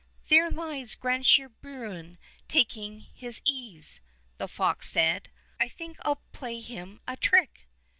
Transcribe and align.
"There 0.31 0.49
lies 0.49 0.95
Grandsire 0.95 1.47
Bruin 1.49 2.17
taking 2.47 3.01
his 3.01 3.39
ease,'' 3.45 4.01
the 4.39 4.47
fox 4.47 4.89
said. 4.89 5.29
"I 5.59 5.69
think 5.69 5.97
I'll 6.01 6.23
play 6.33 6.59
him 6.59 7.01
a 7.07 7.15
trick." 7.15 7.67